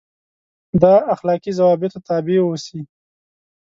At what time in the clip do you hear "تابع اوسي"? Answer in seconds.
2.07-2.79